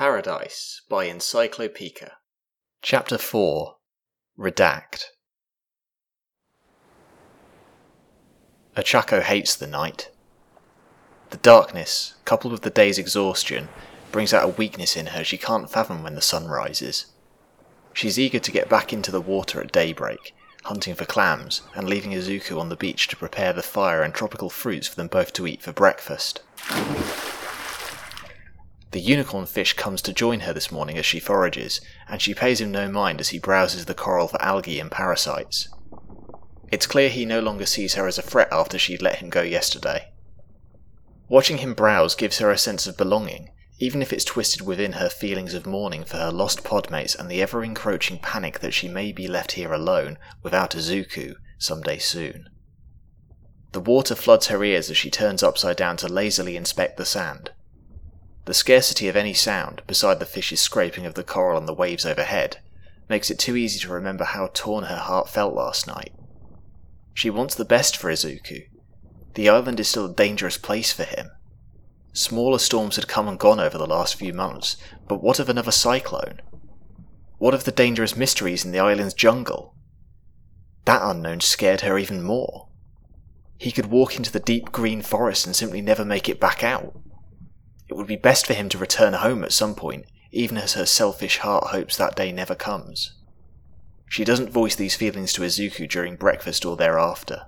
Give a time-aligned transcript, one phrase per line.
[0.00, 2.12] Paradise by Encyclopedia.
[2.80, 3.74] Chapter 4
[4.38, 5.02] Redact.
[8.78, 10.10] Ochako hates the night.
[11.28, 13.68] The darkness, coupled with the day's exhaustion,
[14.10, 17.04] brings out a weakness in her she can't fathom when the sun rises.
[17.92, 22.12] She's eager to get back into the water at daybreak, hunting for clams and leaving
[22.12, 25.46] Izuku on the beach to prepare the fire and tropical fruits for them both to
[25.46, 26.40] eat for breakfast.
[28.92, 32.60] The unicorn fish comes to join her this morning as she forages, and she pays
[32.60, 35.68] him no mind as he browses the coral for algae and parasites.
[36.72, 39.42] It's clear he no longer sees her as a threat after she'd let him go
[39.42, 40.12] yesterday.
[41.28, 45.08] Watching him browse gives her a sense of belonging, even if it's twisted within her
[45.08, 49.12] feelings of mourning for her lost podmates and the ever encroaching panic that she may
[49.12, 52.48] be left here alone without Izuku someday soon.
[53.70, 57.52] The water floods her ears as she turns upside down to lazily inspect the sand.
[58.50, 62.04] The scarcity of any sound, beside the fish's scraping of the coral on the waves
[62.04, 62.56] overhead,
[63.08, 66.12] makes it too easy to remember how torn her heart felt last night.
[67.14, 68.62] She wants the best for Izuku.
[69.34, 71.30] The island is still a dangerous place for him.
[72.12, 74.76] Smaller storms had come and gone over the last few months,
[75.06, 76.40] but what of another cyclone?
[77.38, 79.76] What of the dangerous mysteries in the island's jungle?
[80.86, 82.66] That unknown scared her even more.
[83.58, 87.00] He could walk into the deep green forest and simply never make it back out.
[87.90, 90.86] It would be best for him to return home at some point, even as her
[90.86, 93.14] selfish heart hopes that day never comes.
[94.08, 97.46] She doesn't voice these feelings to Izuku during breakfast or thereafter.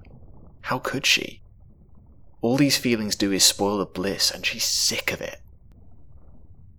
[0.63, 1.43] How could she?
[2.41, 5.41] All these feelings do is spoil the bliss, and she's sick of it.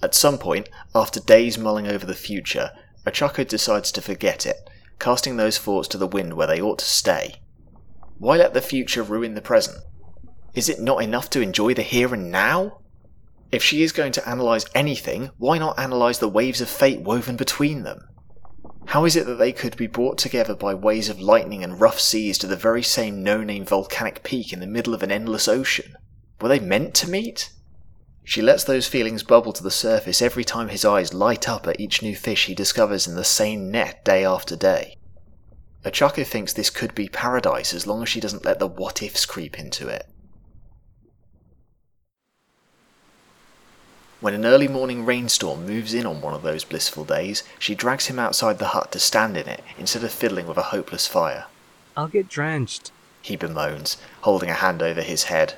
[0.01, 2.71] At some point, after days mulling over the future,
[3.07, 4.69] Ochako decides to forget it,
[4.99, 7.41] casting those thoughts to the wind where they ought to stay.
[8.17, 9.77] Why let the future ruin the present?
[10.53, 12.79] Is it not enough to enjoy the here and now?
[13.53, 17.35] If she is going to analyse anything, why not analyse the waves of fate woven
[17.35, 18.07] between them?
[18.87, 21.99] How is it that they could be brought together by ways of lightning and rough
[21.99, 25.47] seas to the very same no name volcanic peak in the middle of an endless
[25.47, 25.93] ocean?
[26.41, 27.51] Were they meant to meet?
[28.23, 31.79] She lets those feelings bubble to the surface every time his eyes light up at
[31.79, 34.97] each new fish he discovers in the same net day after day.
[35.85, 39.27] Ochako thinks this could be paradise as long as she doesn't let the what ifs
[39.27, 40.07] creep into it.
[44.23, 48.05] When an early morning rainstorm moves in on one of those blissful days, she drags
[48.05, 51.47] him outside the hut to stand in it instead of fiddling with a hopeless fire.
[51.97, 55.55] I'll get drenched, he bemoans, holding a hand over his head.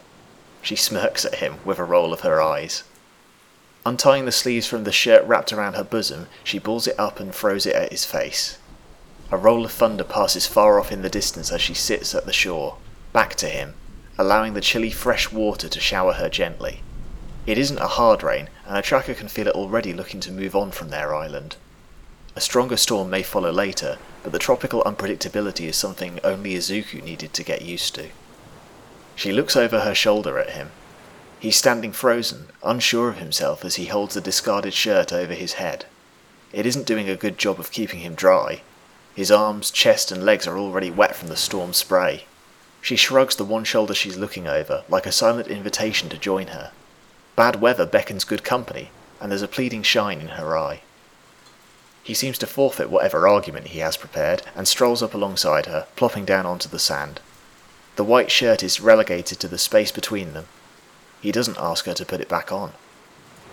[0.64, 2.82] She smirks at him with a roll of her eyes.
[3.86, 7.36] Untying the sleeves from the shirt wrapped around her bosom, she balls it up and
[7.36, 8.58] throws it at his face.
[9.32, 12.34] A roll of thunder passes far off in the distance as she sits at the
[12.34, 12.78] shore,
[13.14, 13.76] back to him,
[14.18, 16.82] allowing the chilly fresh water to shower her gently.
[17.46, 20.72] It isn't a hard rain, and Ochako can feel it already looking to move on
[20.72, 21.58] from their island.
[22.36, 27.34] A stronger storm may follow later, but the tropical unpredictability is something only Izuku needed
[27.34, 28.10] to get used to.
[29.16, 30.72] She looks over her shoulder at him.
[31.40, 35.86] He's standing frozen, unsure of himself as he holds the discarded shirt over his head.
[36.52, 38.62] It isn't doing a good job of keeping him dry.
[39.14, 42.26] His arms, chest, and legs are already wet from the storm spray.
[42.82, 46.72] She shrugs the one shoulder she's looking over, like a silent invitation to join her.
[47.36, 50.82] Bad weather beckons good company, and there's a pleading shine in her eye.
[52.02, 56.24] He seems to forfeit whatever argument he has prepared and strolls up alongside her, plopping
[56.24, 57.20] down onto the sand.
[57.96, 60.46] The white shirt is relegated to the space between them.
[61.20, 62.74] He doesn't ask her to put it back on.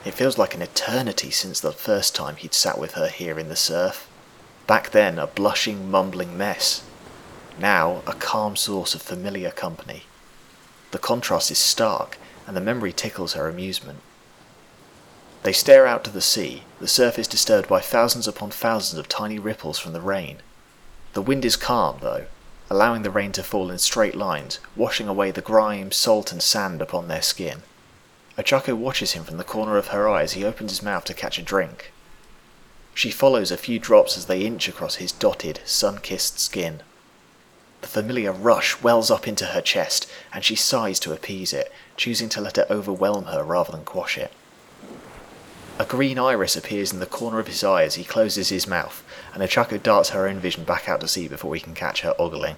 [0.04, 3.48] It feels like an eternity since the first time he'd sat with her here in
[3.48, 4.08] the surf.
[4.66, 6.84] Back then, a blushing, mumbling mess.
[7.58, 10.04] Now, a calm source of familiar company.
[10.90, 14.00] The contrast is stark, and the memory tickles her amusement.
[15.42, 19.38] They stare out to the sea, the surface disturbed by thousands upon thousands of tiny
[19.38, 20.38] ripples from the rain.
[21.14, 22.26] The wind is calm, though,
[22.70, 26.80] allowing the rain to fall in straight lines, washing away the grime, salt, and sand
[26.80, 27.62] upon their skin.
[28.38, 31.14] Ochako watches him from the corner of her eye as he opens his mouth to
[31.14, 31.92] catch a drink.
[32.94, 36.82] She follows a few drops as they inch across his dotted, sun kissed skin.
[37.82, 42.28] The familiar rush wells up into her chest, and she sighs to appease it, choosing
[42.30, 44.32] to let it overwhelm her rather than quash it.
[45.80, 49.02] A green iris appears in the corner of his eye as he closes his mouth,
[49.34, 52.14] and Ochako darts her own vision back out to sea before he can catch her
[52.20, 52.54] ogling.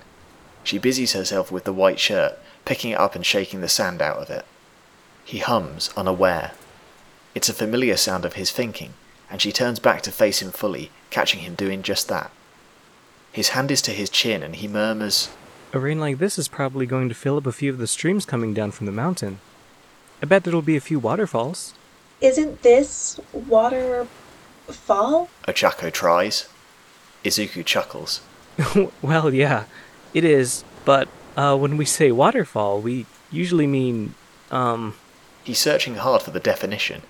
[0.62, 4.18] She busies herself with the white shirt, picking it up and shaking the sand out
[4.18, 4.44] of it.
[5.24, 6.52] He hums, unaware.
[7.34, 8.92] It's a familiar sound of his thinking,
[9.30, 12.30] and she turns back to face him fully, catching him doing just that.
[13.34, 15.28] His hand is to his chin, and he murmurs,
[15.72, 18.24] A rain like this is probably going to fill up a few of the streams
[18.24, 19.40] coming down from the mountain.
[20.22, 21.74] I bet there'll be a few waterfalls.
[22.20, 24.08] Isn't this waterfall?
[25.48, 26.48] Ochako tries.
[27.24, 28.20] Izuku chuckles.
[29.02, 29.64] well, yeah,
[30.14, 30.62] it is.
[30.84, 34.14] But uh, when we say waterfall, we usually mean,
[34.52, 34.94] um,
[35.42, 37.02] He's searching hard for the definition.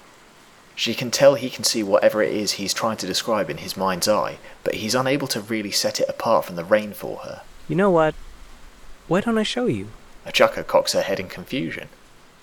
[0.76, 3.76] She can tell he can see whatever it is he's trying to describe in his
[3.76, 7.42] mind's eye, but he's unable to really set it apart from the rain for her.
[7.68, 8.14] you know what?
[9.06, 9.88] Why don't I show you?
[10.26, 11.88] Ochako cocks her head in confusion.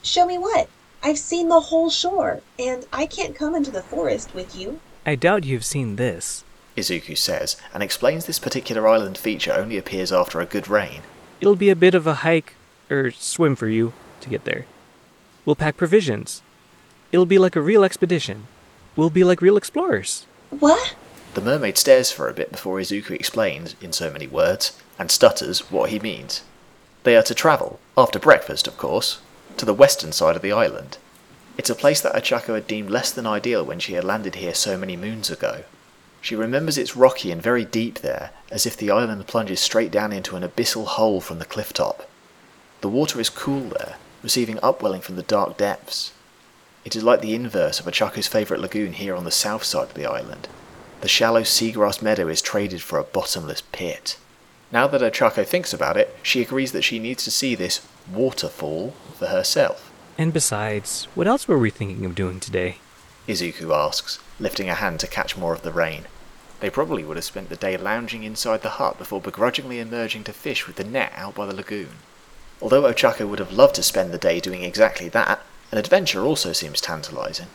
[0.04, 0.70] Show me what?
[1.04, 4.80] I've seen the whole shore, and I can't come into the forest with you.
[5.06, 6.44] I doubt you've seen this.
[6.78, 11.02] Izuku says, and explains this particular island feature only appears after a good rain.
[11.42, 12.54] It'll be a bit of a hike,
[12.90, 14.66] or swim for you, to get there.
[15.44, 16.44] We'll pack provisions.
[17.12, 18.48] It'll be like a real expedition.
[18.96, 20.26] We'll be like real explorers.
[20.50, 20.96] What?
[21.34, 25.72] The mermaid stares for a bit before Izuku explains, in so many words, and stutters
[25.72, 26.44] what he means.
[27.04, 29.22] They are to travel, after breakfast, of course,
[29.58, 30.98] to the western side of the island.
[31.58, 34.54] It's a place that Ochako had deemed less than ideal when she had landed here
[34.54, 35.64] so many moons ago.
[36.22, 40.14] She remembers it's rocky and very deep there, as if the island plunges straight down
[40.14, 42.08] into an abyssal hole from the cliff top.
[42.82, 46.14] The water is cool there, receiving upwelling from the dark depths.
[46.84, 49.94] It is like the inverse of Ochako's favourite lagoon here on the south side of
[49.94, 50.48] the island.
[51.02, 54.18] The shallow seagrass meadow is traded for a bottomless pit.
[54.72, 58.96] Now that Ochako thinks about it, she agrees that she needs to see this waterfall
[59.18, 59.92] for herself.
[60.18, 62.78] And besides, what else were we thinking of doing today?
[63.28, 66.06] Izuku asks, lifting a hand to catch more of the rain.
[66.62, 70.34] They probably would have spent the day lounging inside the hut before begrudgingly emerging to
[70.34, 71.98] fish with the net out by the lagoon.
[72.62, 76.52] Although Ochako would have loved to spend the day doing exactly that, an adventure also
[76.52, 77.48] seems tantalizing.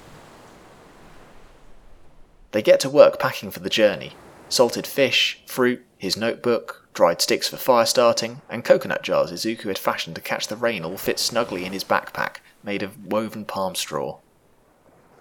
[2.52, 4.12] They get to work packing for the journey.
[4.48, 9.78] Salted fish, fruit, his notebook, dried sticks for fire starting, and coconut jars Izuku had
[9.78, 13.74] fashioned to catch the rain all fit snugly in his backpack, made of woven palm
[13.74, 14.18] straw.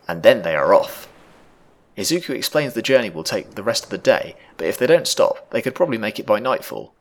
[0.08, 1.10] And then they are off.
[1.98, 5.08] Izuku explains the journey will take the rest of the day, but if they don't
[5.08, 6.94] stop, they could probably make it by nightfall.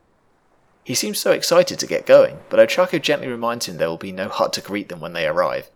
[0.83, 4.13] He seems so excited to get going, but Ochako gently reminds him there will be
[4.13, 5.71] no hut to greet them when they arrive.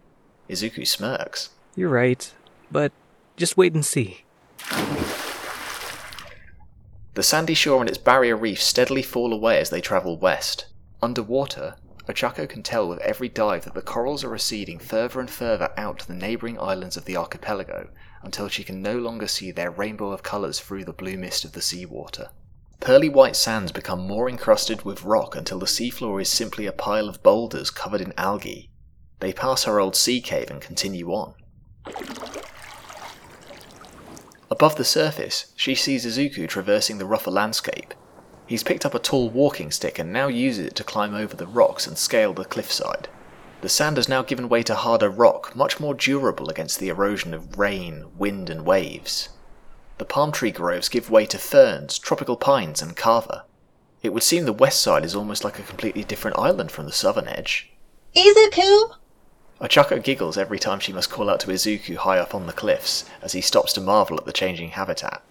[0.48, 1.50] Izuku smirks.
[1.76, 2.32] You're right,
[2.70, 2.92] but
[3.36, 4.24] just wait and see.
[7.14, 10.66] The sandy shore and its barrier reef steadily fall away as they travel west.
[11.02, 11.74] Underwater,
[12.08, 15.98] Ochako can tell with every dive that the corals are receding further and further out
[15.98, 17.90] to the neighbouring islands of the archipelago
[18.22, 21.52] until she can no longer see their rainbow of colours through the blue mist of
[21.52, 22.30] the seawater.
[22.80, 27.08] Pearly white sands become more encrusted with rock until the seafloor is simply a pile
[27.08, 28.70] of boulders covered in algae.
[29.20, 31.34] They pass her old sea cave and continue on.
[34.50, 37.94] Above the surface, she sees Izuku traversing the rougher landscape.
[38.46, 41.46] He's picked up a tall walking stick and now uses it to climb over the
[41.46, 43.08] rocks and scale the cliffside.
[43.60, 47.34] The sand has now given way to harder rock, much more durable against the erosion
[47.34, 49.30] of rain, wind, and waves.
[49.98, 53.44] The palm tree groves give way to ferns, tropical pines, and kava.
[54.02, 56.92] It would seem the west side is almost like a completely different island from the
[56.92, 57.70] southern edge.
[58.14, 58.94] Izuku?
[59.60, 63.04] Ochako giggles every time she must call out to Izuku high up on the cliffs
[63.22, 65.22] as he stops to marvel at the changing habitat.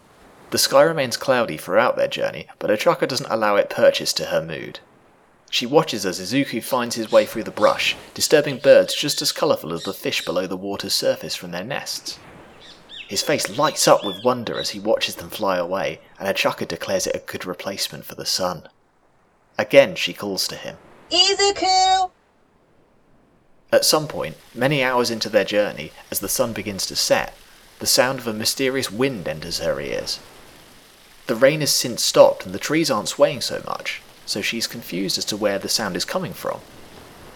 [0.49, 4.41] The sky remains cloudy throughout their journey, but Ochako doesn't allow it purchase to her
[4.41, 4.79] mood.
[5.49, 9.71] She watches as Izuku finds his way through the brush, disturbing birds just as colourful
[9.73, 12.19] as the fish below the water's surface from their nests.
[13.07, 17.07] His face lights up with wonder as he watches them fly away, and Ochako declares
[17.07, 18.67] it a good replacement for the sun.
[19.57, 20.75] Again she calls to him.
[21.09, 22.11] Izuku?
[23.69, 27.33] At some point, many hours into their journey, as the sun begins to set,
[27.79, 30.19] the sound of a mysterious wind enters her ears.
[31.27, 35.17] The rain has since stopped and the trees aren't swaying so much, so she's confused
[35.17, 36.61] as to where the sound is coming from.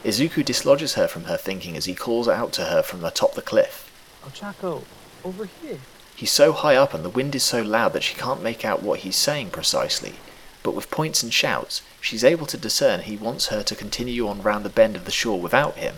[0.05, 3.41] Izuku dislodges her from her thinking as he calls out to her from atop the
[3.41, 3.91] cliff.
[4.25, 4.83] Ochako,
[5.25, 5.79] over here.
[6.15, 8.81] He's so high up and the wind is so loud that she can't make out
[8.81, 10.13] what he's saying precisely,
[10.63, 14.41] but with points and shouts, she's able to discern he wants her to continue on
[14.41, 15.95] round the bend of the shore without him.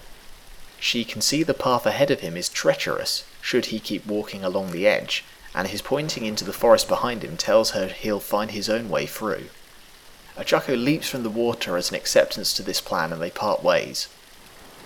[0.86, 4.72] She can see the path ahead of him is treacherous should he keep walking along
[4.72, 5.24] the edge,
[5.56, 9.06] and his pointing into the forest behind him tells her he'll find his own way
[9.06, 9.48] through.
[10.38, 14.10] Ochako leaps from the water as an acceptance to this plan and they part ways.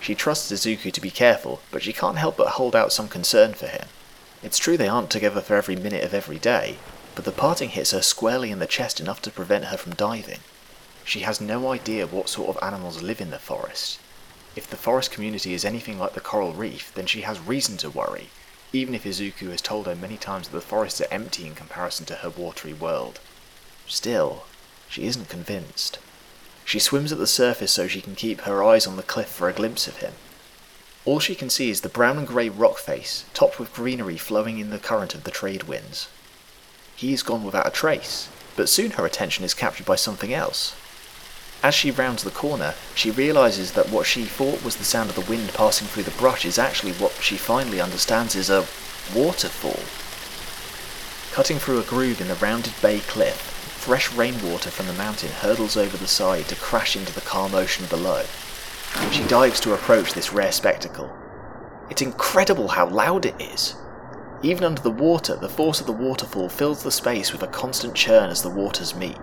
[0.00, 3.54] She trusts Izuku to be careful, but she can't help but hold out some concern
[3.54, 3.88] for him.
[4.40, 6.78] It's true they aren't together for every minute of every day,
[7.16, 10.38] but the parting hits her squarely in the chest enough to prevent her from diving.
[11.04, 13.98] She has no idea what sort of animals live in the forest.
[14.58, 17.88] If the forest community is anything like the coral reef, then she has reason to
[17.88, 18.30] worry,
[18.72, 22.06] even if Izuku has told her many times that the forests are empty in comparison
[22.06, 23.20] to her watery world.
[23.86, 24.46] Still,
[24.88, 26.00] she isn't convinced.
[26.64, 29.48] She swims at the surface so she can keep her eyes on the cliff for
[29.48, 30.14] a glimpse of him.
[31.04, 34.58] All she can see is the brown and grey rock face, topped with greenery flowing
[34.58, 36.08] in the current of the trade winds.
[36.96, 40.74] He is gone without a trace, but soon her attention is captured by something else.
[41.60, 45.16] As she rounds the corner, she realizes that what she thought was the sound of
[45.16, 48.64] the wind passing through the brush is actually what she finally understands is a
[49.12, 49.80] waterfall.
[51.32, 55.76] Cutting through a groove in the rounded bay cliff, fresh rainwater from the mountain hurtles
[55.76, 58.24] over the side to crash into the calm ocean below.
[59.10, 61.12] She dives to approach this rare spectacle.
[61.90, 63.74] It's incredible how loud it is.
[64.42, 67.96] Even under the water, the force of the waterfall fills the space with a constant
[67.96, 69.18] churn as the waters meet.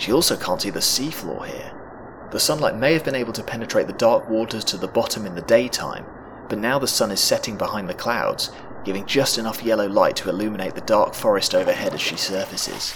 [0.00, 1.72] She also can't see the seafloor here.
[2.30, 5.34] The sunlight may have been able to penetrate the dark waters to the bottom in
[5.34, 6.06] the daytime,
[6.48, 8.50] but now the sun is setting behind the clouds,
[8.82, 12.94] giving just enough yellow light to illuminate the dark forest overhead as she surfaces.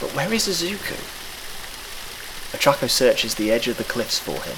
[0.00, 0.94] But where is Izuku?
[2.56, 4.56] Ochako searches the edge of the cliffs for him.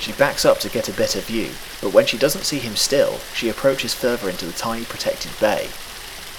[0.00, 1.50] She backs up to get a better view,
[1.80, 5.68] but when she doesn't see him still, she approaches further into the tiny protected bay.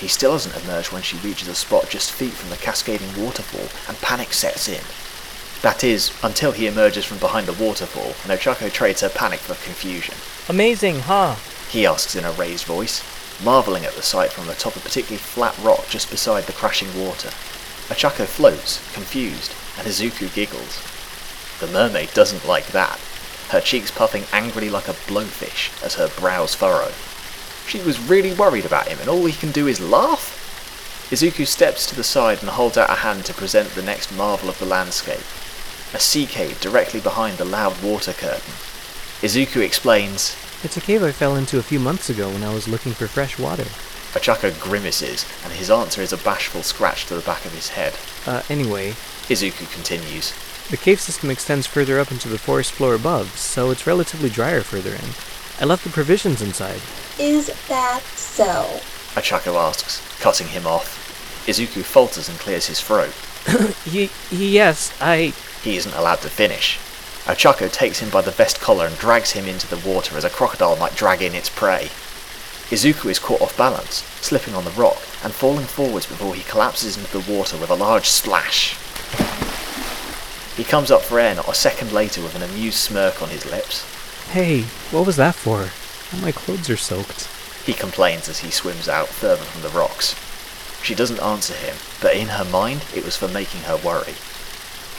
[0.01, 3.69] He still hasn't emerged when she reaches a spot just feet from the cascading waterfall,
[3.87, 4.81] and panic sets in.
[5.61, 9.53] That is, until he emerges from behind the waterfall, and Ochako trades her panic for
[9.63, 10.15] confusion.
[10.49, 11.35] Amazing, huh?
[11.69, 13.03] He asks in a raised voice,
[13.43, 17.29] marvelling at the sight from atop a particularly flat rock just beside the crashing water.
[17.93, 20.81] Ochako floats, confused, and Izuku giggles.
[21.59, 22.99] The mermaid doesn't like that,
[23.49, 26.91] her cheeks puffing angrily like a blowfish as her brows furrow.
[27.71, 31.07] She was really worried about him, and all he can do is laugh?
[31.09, 34.49] Izuku steps to the side and holds out a hand to present the next marvel
[34.49, 35.23] of the landscape
[35.93, 38.55] a sea cave directly behind the loud water curtain.
[39.21, 40.35] Izuku explains,
[40.65, 43.07] It's a cave I fell into a few months ago when I was looking for
[43.07, 43.63] fresh water.
[44.19, 47.93] Ochako grimaces, and his answer is a bashful scratch to the back of his head.
[48.25, 48.89] Uh, anyway,
[49.29, 50.33] Izuku continues,
[50.69, 54.59] the cave system extends further up into the forest floor above, so it's relatively drier
[54.59, 55.15] further in.
[55.61, 56.81] I left the provisions inside.
[57.21, 58.65] Is that so?
[59.13, 61.45] Ochako asks, cutting him off.
[61.45, 63.13] Izuku falters and clears his throat.
[63.93, 65.33] Y- yes, I.
[65.61, 66.79] He isn't allowed to finish.
[67.25, 70.31] Ochako takes him by the vest collar and drags him into the water as a
[70.31, 71.89] crocodile might drag in its prey.
[72.71, 76.97] Izuku is caught off balance, slipping on the rock and falling forwards before he collapses
[76.97, 78.75] into the water with a large splash.
[80.57, 83.45] He comes up for air not a second later with an amused smirk on his
[83.45, 83.85] lips.
[84.31, 85.69] Hey, what was that for?
[86.13, 87.29] All my clothes are soaked.
[87.65, 90.15] He complains as he swims out further from the rocks.
[90.83, 94.15] She doesn't answer him, but in her mind it was for making her worry.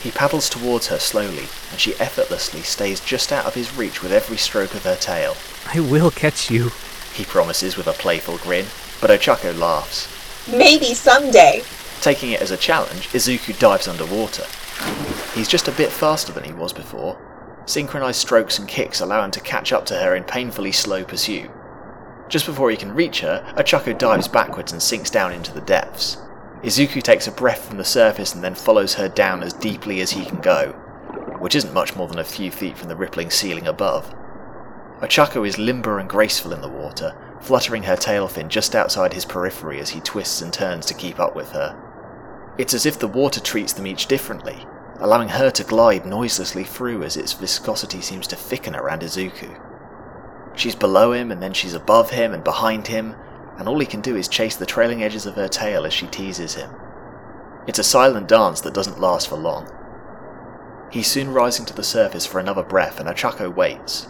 [0.01, 4.11] He paddles towards her slowly, and she effortlessly stays just out of his reach with
[4.11, 5.35] every stroke of her tail.
[5.73, 6.71] I will catch you.
[7.13, 8.65] He promises with a playful grin,
[8.99, 10.07] but Ochako laughs.
[10.51, 11.63] Maybe someday.
[12.01, 14.45] Taking it as a challenge, Izuku dives underwater.
[15.33, 17.17] He's just a bit faster than he was before.
[17.65, 21.49] Synchronized strokes and kicks allow him to catch up to her in painfully slow pursuit.
[22.27, 26.17] Just before he can reach her, Ochako dives backwards and sinks down into the depths.
[26.63, 30.11] Izuku takes a breath from the surface and then follows her down as deeply as
[30.11, 30.71] he can go,
[31.39, 34.13] which isn't much more than a few feet from the rippling ceiling above.
[35.01, 39.25] Ochako is limber and graceful in the water, fluttering her tail fin just outside his
[39.25, 41.77] periphery as he twists and turns to keep up with her.
[42.57, 44.65] It's as if the water treats them each differently,
[44.99, 49.59] allowing her to glide noiselessly through as its viscosity seems to thicken around Izuku.
[50.55, 53.15] She's below him, and then she's above him and behind him,
[53.57, 56.07] and all he can do is chase the trailing edges of her tail as she
[56.07, 56.69] teases him.
[57.67, 59.71] It's a silent dance that doesn't last for long.
[60.91, 64.07] He's soon rising to the surface for another breath, and Ochako waits.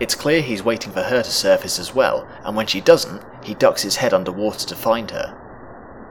[0.00, 3.54] It's clear he's waiting for her to surface as well, and when she doesn't, he
[3.54, 5.38] ducks his head underwater to find her.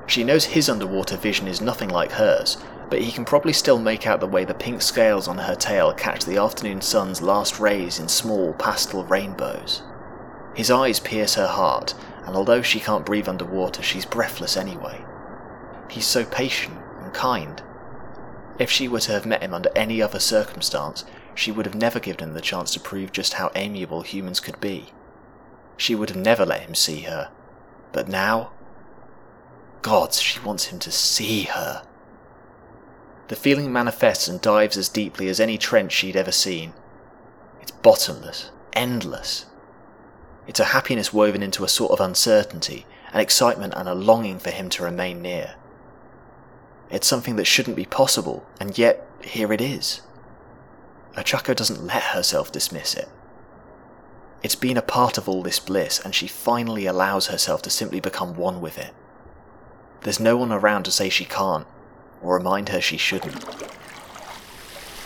[0.08, 2.58] She knows his underwater vision is nothing like hers,
[2.92, 5.94] but he can probably still make out the way the pink scales on her tail
[5.94, 9.82] catch the afternoon sun's last rays in small pastel rainbows.
[10.54, 11.96] His eyes pierce her heart,
[12.26, 15.02] and although she can't breathe underwater, she's breathless anyway.
[15.90, 17.64] He's so patient and kind.
[18.60, 22.00] If she were to have met him under any other circumstance, she would have never
[22.02, 24.88] given him the chance to prove just how amiable humans could be.
[25.78, 27.32] She would have never let him see her.
[27.94, 28.52] But now,
[29.82, 31.84] gods, she wants him to see her.
[33.32, 36.74] The feeling manifests and dives as deeply as any trench she'd ever seen.
[37.62, 39.46] It's bottomless, endless.
[40.48, 44.50] It's a happiness woven into a sort of uncertainty, an excitement and a longing for
[44.50, 45.56] him to remain near.
[46.90, 50.02] It's something that shouldn't be possible, and yet here it is.
[51.16, 53.08] Ochako doesn't let herself dismiss it.
[54.44, 58.02] It's been a part of all this bliss, and she finally allows herself to simply
[58.02, 58.94] become one with it.
[60.02, 61.66] There's no one around to say she can't,
[62.22, 63.46] or remind her she shouldn't.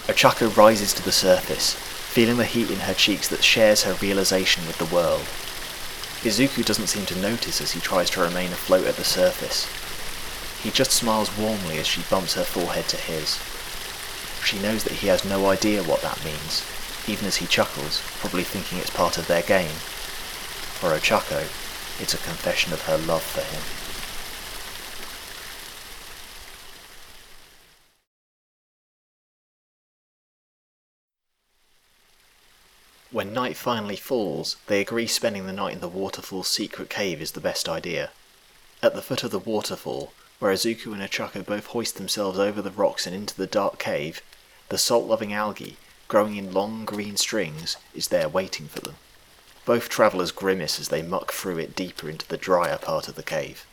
[0.07, 4.65] Ochako rises to the surface, feeling the heat in her cheeks that shares her realization
[4.67, 5.25] with the world.
[6.25, 9.67] Izuku doesn't seem to notice as he tries to remain afloat at the surface.
[10.63, 13.39] He just smiles warmly as she bumps her forehead to his.
[14.43, 16.63] She knows that he has no idea what that means,
[17.07, 19.77] even as he chuckles, probably thinking it's part of their game.
[20.81, 21.41] For Ochako,
[22.01, 23.84] it's a confession of her love for him.
[33.15, 37.31] When night finally falls, they agree spending the night in the waterfall's secret cave is
[37.31, 38.09] the best idea.
[38.83, 42.71] At the foot of the waterfall, where Izuku and Ochako both hoist themselves over the
[42.71, 44.21] rocks and into the dark cave,
[44.67, 45.77] the salt loving algae,
[46.09, 48.97] growing in long green strings, is there waiting for them.
[49.63, 53.23] Both travellers grimace as they muck through it deeper into the drier part of the
[53.23, 53.65] cave.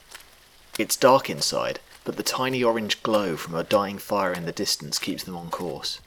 [0.79, 5.01] It's dark inside, but the tiny orange glow from a dying fire in the distance
[5.01, 5.99] keeps them on course.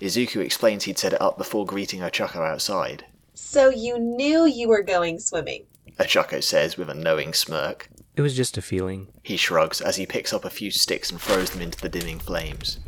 [0.00, 3.04] Izuku explains he'd set it up before greeting Ochako outside.
[3.34, 5.64] So you knew you were going swimming.
[5.98, 7.88] Ochako says with a knowing smirk.
[8.16, 9.08] It was just a feeling.
[9.22, 12.18] He shrugs as he picks up a few sticks and throws them into the dimming
[12.18, 12.78] flames.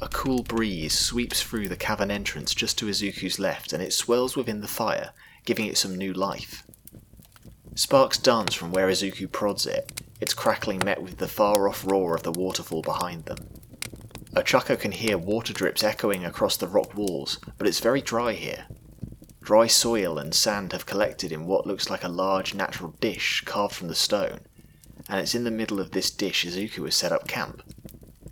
[0.00, 4.36] A cool breeze sweeps through the cavern entrance just to Izuku's left and it swirls
[4.36, 5.12] within the fire,
[5.44, 6.64] giving it some new life.
[7.74, 12.14] Sparks dance from where Izuku prods it, its crackling met with the far off roar
[12.14, 13.38] of the waterfall behind them.
[14.36, 18.66] Ochako can hear water drips echoing across the rock walls, but it's very dry here.
[19.40, 23.74] Dry soil and sand have collected in what looks like a large natural dish carved
[23.74, 24.40] from the stone,
[25.08, 27.62] and it's in the middle of this dish Izuku has set up camp.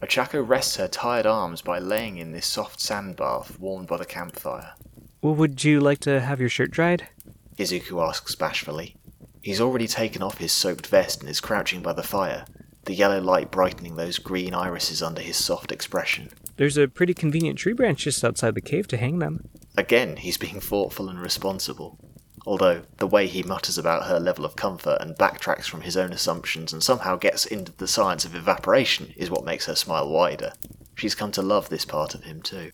[0.02, 4.04] Ochako rests her tired arms by laying in this soft sand bath warmed by the
[4.04, 4.75] campfire.
[5.23, 7.08] Well, would you like to have your shirt dried?
[7.56, 8.96] Izuku asks bashfully.
[9.40, 12.44] He's already taken off his soaked vest and is crouching by the fire,
[12.86, 16.30] the yellow light brightening those green irises under his soft expression.
[16.56, 19.48] There's a pretty convenient tree branch just outside the cave to hang them.
[19.76, 21.98] Again, he's being thoughtful and responsible.
[22.46, 26.12] Although, the way he mutters about her level of comfort and backtracks from his own
[26.12, 30.52] assumptions and somehow gets into the science of evaporation is what makes her smile wider.
[30.94, 32.70] She's come to love this part of him too.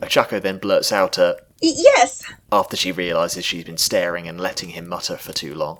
[0.00, 2.24] Ochako then blurts out a yes!
[2.50, 5.78] after she realizes she's been staring and letting him mutter for too long.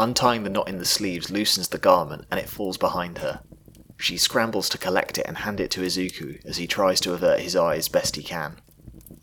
[0.00, 3.40] Untying the knot in the sleeves loosens the garment and it falls behind her.
[3.96, 7.40] She scrambles to collect it and hand it to Izuku as he tries to avert
[7.40, 8.60] his eyes best he can.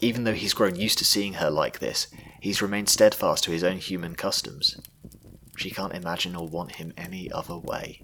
[0.02, 2.08] Even though he's grown used to seeing her like this,
[2.42, 4.78] he's remained steadfast to his own human customs.
[5.56, 8.02] She can't imagine or want him any other way.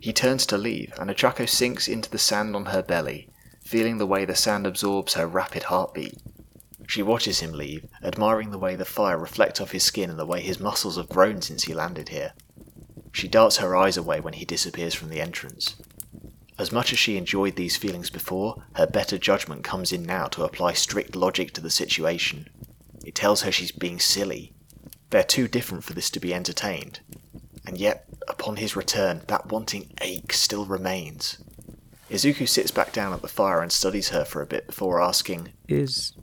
[0.00, 3.28] He turns to leave, and Ochako sinks into the sand on her belly,
[3.64, 6.18] feeling the way the sand absorbs her rapid heartbeat.
[6.88, 10.24] She watches him leave, admiring the way the fire reflects off his skin and the
[10.24, 12.32] way his muscles have grown since he landed here.
[13.12, 15.76] She darts her eyes away when he disappears from the entrance.
[16.58, 20.44] As much as she enjoyed these feelings before, her better judgment comes in now to
[20.44, 22.48] apply strict logic to the situation.
[23.04, 24.54] It tells her she's being silly.
[25.10, 27.00] They're too different for this to be entertained.
[27.66, 31.36] And yet, upon his return, that wanting ache still remains.
[32.08, 35.52] Izuku sits back down at the fire and studies her for a bit before asking,
[35.68, 36.14] Is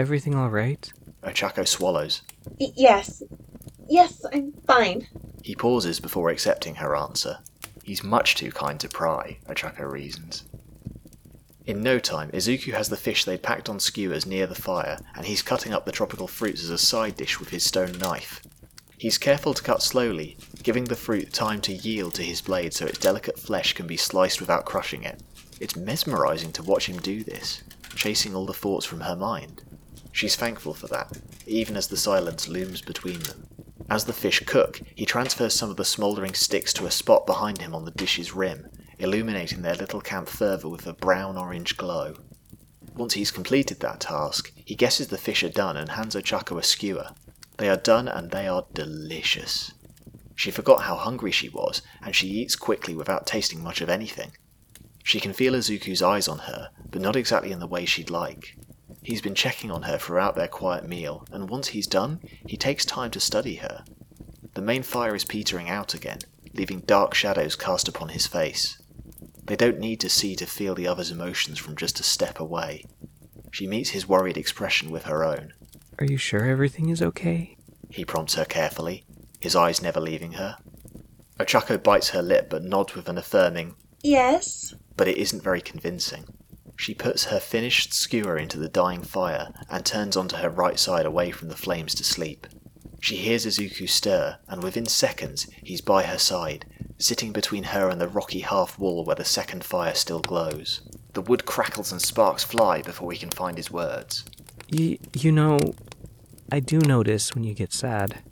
[0.00, 0.90] everything alright?
[1.22, 2.22] Ochako swallows.
[2.58, 3.22] Y- yes.
[3.86, 5.06] Yes, I'm fine.
[5.42, 7.38] He pauses before accepting her answer.
[7.84, 10.44] He's much too kind to pry, Ochako reasons.
[11.66, 15.26] In no time, Izuku has the fish they'd packed on skewers near the fire, and
[15.26, 18.42] he's cutting up the tropical fruits as a side dish with his stone knife.
[18.96, 22.86] He's careful to cut slowly, giving the fruit time to yield to his blade so
[22.86, 25.22] its delicate flesh can be sliced without crushing it.
[25.60, 27.62] It's mesmerizing to watch him do this,
[27.94, 29.62] chasing all the thoughts from her mind.
[30.12, 33.46] She's thankful for that, even as the silence looms between them.
[33.88, 37.60] As the fish cook, he transfers some of the smouldering sticks to a spot behind
[37.60, 38.68] him on the dish's rim,
[38.98, 42.14] illuminating their little camp further with a brown orange glow.
[42.94, 46.62] Once he's completed that task, he guesses the fish are done and hands Ochako a
[46.62, 47.10] skewer.
[47.56, 49.72] They are done and they are delicious.
[50.34, 54.32] She forgot how hungry she was, and she eats quickly without tasting much of anything.
[55.02, 58.56] She can feel Izuku's eyes on her, but not exactly in the way she'd like.
[59.02, 62.84] He's been checking on her throughout their quiet meal, and once he's done, he takes
[62.84, 63.84] time to study her.
[64.54, 66.18] The main fire is petering out again,
[66.54, 68.80] leaving dark shadows cast upon his face.
[69.44, 72.84] They don't need to see to feel the other's emotions from just a step away.
[73.50, 75.54] She meets his worried expression with her own.
[75.98, 77.56] Are you sure everything is okay?
[77.90, 79.04] He prompts her carefully,
[79.40, 80.56] his eyes never leaving her.
[81.38, 84.74] Ochako bites her lip but nods with an affirming, Yes?
[84.96, 86.26] but it isn't very convincing.
[86.80, 91.04] She puts her finished skewer into the dying fire and turns onto her right side
[91.04, 92.46] away from the flames to sleep.
[93.02, 96.64] She hears Izuku stir, and within seconds he's by her side,
[96.96, 100.80] sitting between her and the rocky half wall where the second fire still glows.
[101.12, 104.24] The wood crackles and sparks fly before he can find his words.
[104.72, 105.58] Y- you know,
[106.50, 108.22] I do notice when you get sad.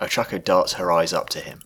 [0.00, 1.62] Ochako darts her eyes up to him.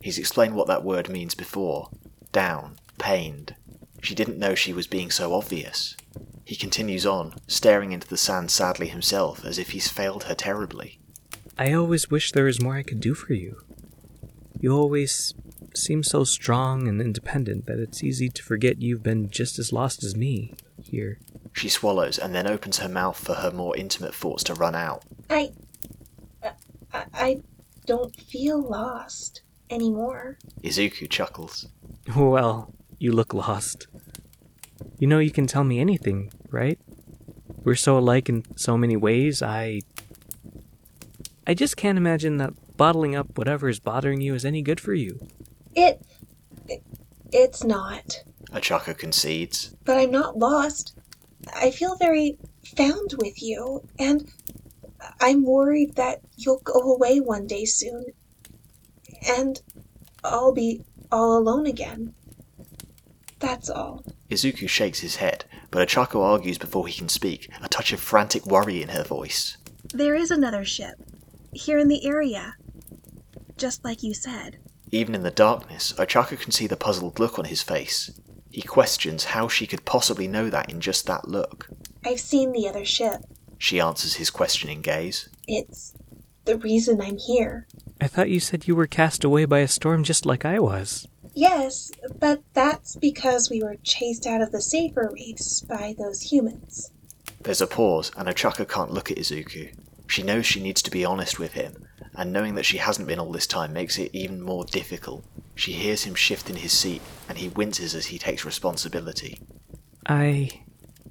[0.00, 1.90] He's explained what that word means before
[2.30, 3.56] down, pained.
[4.00, 5.96] She didn't know she was being so obvious.
[6.44, 10.98] He continues on, staring into the sand sadly himself, as if he's failed her terribly.
[11.58, 13.60] I always wish there was more I could do for you.
[14.58, 15.34] You always
[15.74, 20.02] seem so strong and independent that it's easy to forget you've been just as lost
[20.02, 21.20] as me here.
[21.52, 25.04] She swallows and then opens her mouth for her more intimate thoughts to run out.
[25.28, 25.52] I,
[26.92, 27.40] I, I
[27.86, 30.38] don't feel lost anymore.
[30.62, 31.68] Izuku chuckles.
[32.16, 33.88] Well, you look lost.
[34.98, 36.78] You know you can tell me anything, right?
[37.64, 39.80] We're so alike in so many ways, I.
[41.46, 44.94] I just can't imagine that bottling up whatever is bothering you is any good for
[44.94, 45.18] you.
[45.74, 46.00] It,
[46.68, 46.82] it
[47.32, 48.22] it's not.
[48.52, 49.74] Ochako concedes.
[49.84, 50.94] But I'm not lost.
[51.54, 52.38] I feel very
[52.76, 54.30] found with you, and
[55.20, 58.04] I'm worried that you'll go away one day soon,
[59.26, 59.60] and
[60.22, 62.14] I'll be all alone again.
[63.50, 64.04] That's all.
[64.30, 68.46] Izuku shakes his head, but Ochako argues before he can speak, a touch of frantic
[68.46, 69.56] worry in her voice.
[69.92, 70.94] There is another ship
[71.52, 72.54] here in the area,
[73.56, 74.58] just like you said.
[74.92, 78.12] Even in the darkness, Ochako can see the puzzled look on his face.
[78.52, 81.66] He questions how she could possibly know that in just that look.
[82.04, 83.20] I've seen the other ship.
[83.58, 85.28] She answers his questioning gaze.
[85.48, 85.92] It's
[86.44, 87.66] the reason I'm here.
[88.00, 91.08] I thought you said you were cast away by a storm just like I was.
[91.34, 96.90] Yes, but that's because we were chased out of the safer reefs by those humans.
[97.42, 99.74] There's a pause, and Ochako can't look at Izuku.
[100.06, 103.20] She knows she needs to be honest with him, and knowing that she hasn't been
[103.20, 105.24] all this time makes it even more difficult.
[105.54, 109.40] She hears him shift in his seat, and he winces as he takes responsibility.
[110.06, 110.50] I.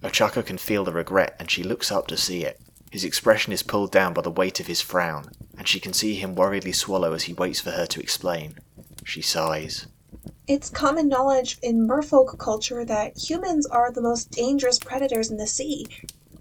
[0.01, 2.60] Ochako can feel the regret, and she looks up to see it.
[2.91, 6.15] His expression is pulled down by the weight of his frown, and she can see
[6.15, 8.55] him worriedly swallow as he waits for her to explain.
[9.05, 9.88] She sighs.
[10.50, 15.46] It's common knowledge in merfolk culture that humans are the most dangerous predators in the
[15.46, 15.86] sea.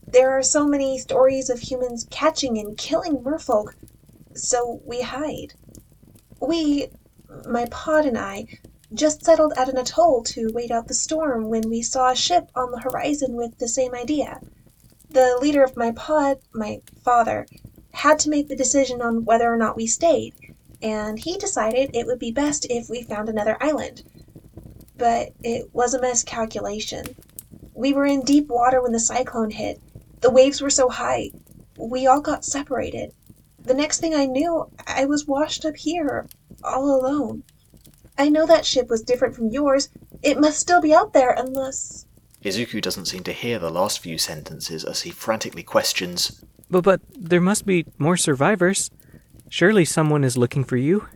[0.06, 3.74] There are so many stories of humans catching and killing merfolk,
[4.34, 5.52] so we hide.
[6.40, 6.88] We,
[7.46, 8.46] my pod and I,
[8.94, 12.48] just settled at an atoll to wait out the storm when we saw a ship
[12.54, 14.40] on the horizon with the same idea.
[15.10, 17.46] The leader of my pod, my father,
[17.90, 20.32] had to make the decision on whether or not we stayed,
[20.82, 24.02] and he decided it would be best if we found another island.
[24.96, 27.04] But it was a miscalculation.
[27.74, 29.80] We were in deep water when the cyclone hit.
[30.20, 31.30] The waves were so high.
[31.78, 33.12] We all got separated.
[33.60, 36.26] The next thing I knew, I was washed up here,
[36.64, 37.44] all alone.
[38.16, 39.90] I know that ship was different from yours.
[40.22, 42.06] It must still be out there unless.
[42.42, 47.00] Izuku doesn't seem to hear the last few sentences as he frantically questions, But, but
[47.14, 48.90] there must be more survivors.
[49.48, 51.08] Surely someone is looking for you.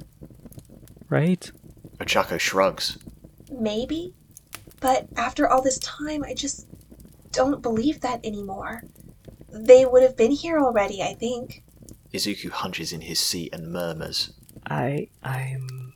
[1.09, 1.51] Right?
[1.99, 2.99] Ochako shrugs.
[3.51, 4.15] Maybe?
[4.81, 6.67] But after all this time, I just
[7.31, 8.83] don't believe that anymore.
[9.51, 11.63] They would have been here already, I think.
[12.13, 14.33] Izuku hunches in his seat and murmurs.
[14.67, 15.09] I.
[15.23, 15.95] I'm.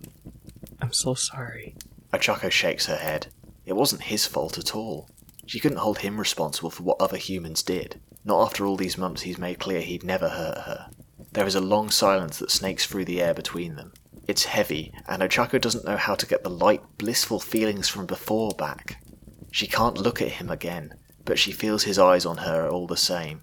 [0.81, 1.75] I'm so sorry.
[2.13, 3.29] Ochako shakes her head.
[3.65, 5.09] It wasn't his fault at all.
[5.47, 8.01] She couldn't hold him responsible for what other humans did.
[8.25, 10.91] Not after all these months he's made clear he'd never hurt her.
[11.37, 13.93] There is a long silence that snakes through the air between them.
[14.27, 18.53] It's heavy, and Ochako doesn't know how to get the light, blissful feelings from before
[18.53, 19.05] back.
[19.51, 20.95] She can't look at him again,
[21.27, 23.43] but she feels his eyes on her all the same.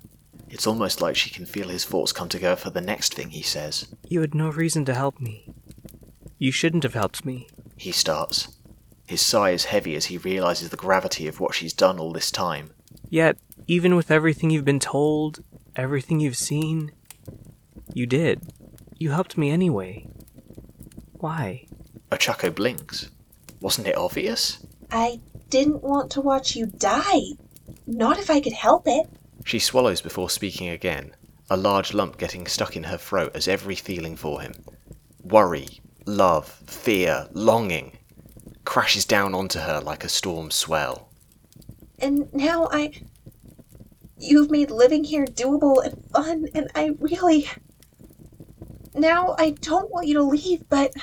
[0.50, 3.44] It's almost like she can feel his thoughts come together for the next thing he
[3.44, 3.94] says.
[4.08, 5.54] You had no reason to help me.
[6.40, 7.48] You shouldn't have helped me.
[7.78, 8.58] He starts.
[9.06, 12.32] His sigh is heavy as he realizes the gravity of what she's done all this
[12.32, 12.72] time.
[13.12, 15.44] Yet, even with everything you've been told,
[15.76, 16.92] everything you've seen,
[17.94, 18.42] you did.
[18.98, 20.08] You helped me anyway.
[21.14, 21.68] Why?
[22.12, 23.10] Ochako blinks.
[23.60, 24.66] Wasn't it obvious?
[24.92, 27.22] I didn't want to watch you die.
[27.88, 29.08] Not if I could help it.
[29.46, 31.16] She swallows before speaking again,
[31.50, 34.54] a large lump getting stuck in her throat as every feeling for him
[35.24, 35.68] worry,
[36.06, 37.98] love, fear, longing
[38.66, 41.10] crashes down onto her like a storm swell.
[42.00, 42.92] And now I.
[44.18, 47.50] You've made living here doable and fun, and I really.
[48.96, 50.94] Now I don't want you to leave, but.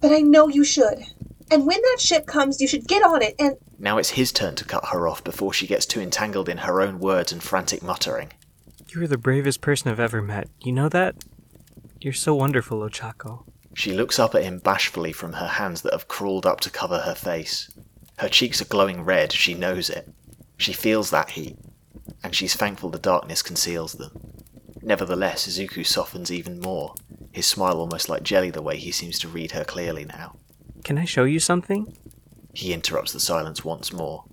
[0.00, 1.04] But I know you should.
[1.50, 3.56] And when that ship comes, you should get on it and.
[3.78, 6.80] Now it's his turn to cut her off before she gets too entangled in her
[6.80, 8.32] own words and frantic muttering.
[8.88, 10.48] You're the bravest person I've ever met.
[10.60, 11.16] You know that?
[12.00, 13.44] You're so wonderful, Ochako.
[13.74, 16.98] She looks up at him bashfully from her hands that have crawled up to cover
[17.00, 17.70] her face.
[18.18, 20.08] Her cheeks are glowing red, she knows it.
[20.58, 21.56] She feels that heat.
[22.22, 24.10] and she's thankful the darkness conceals them.
[24.82, 26.94] Nevertheless, Izuku softens even more,
[27.30, 30.36] his smile almost like jelly the way he seems to read her clearly now.
[30.84, 31.96] Can I show you something?
[32.52, 34.24] He interrupts the silence once more.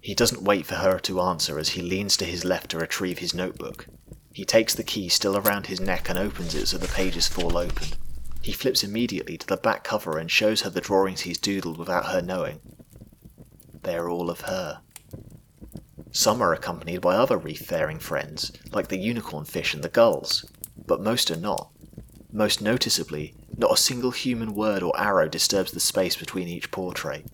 [0.00, 3.18] He doesn't wait for her to answer as he leans to his left to retrieve
[3.18, 3.86] his notebook.
[4.32, 7.56] He takes the key still around his neck and opens it so the pages fall
[7.56, 7.88] open.
[8.42, 12.06] He flips immediately to the back cover and shows her the drawings he's doodled without
[12.06, 12.60] her knowing.
[13.82, 14.80] They are all of her.
[16.16, 20.48] Some are accompanied by other reef-faring friends, like the unicorn fish and the gulls,
[20.86, 21.72] but most are not.
[22.30, 27.26] Most noticeably, not a single human word or arrow disturbs the space between each portrait.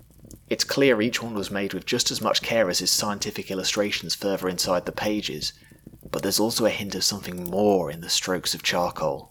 [0.48, 4.14] It's clear each one was made with just as much care as his scientific illustrations
[4.14, 5.52] further inside the pages,
[6.10, 9.30] but there's also a hint of something more in the strokes of charcoal.